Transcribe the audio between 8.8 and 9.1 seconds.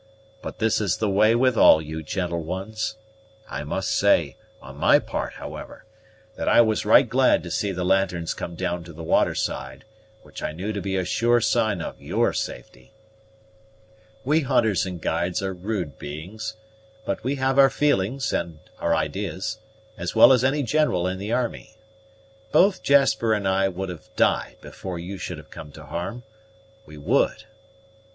to the